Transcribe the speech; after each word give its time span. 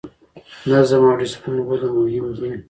نظم 0.71 1.01
او 1.07 1.13
ډیسپلین 1.19 1.59
ولې 1.67 1.87
مهم 1.95 2.27
دي؟ 2.39 2.51